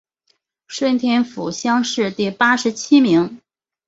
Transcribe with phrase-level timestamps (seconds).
[0.65, 3.39] 顺天府乡试第八十七名。